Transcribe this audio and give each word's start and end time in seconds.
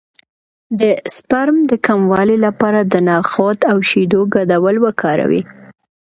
د 0.79 0.81
سپرم 1.15 1.57
د 1.71 1.73
کموالي 1.87 2.37
لپاره 2.45 2.79
د 2.83 2.93
نخود 3.09 3.59
او 3.71 3.77
شیدو 3.89 4.21
ګډول 4.35 4.75
وکاروئ 4.85 5.41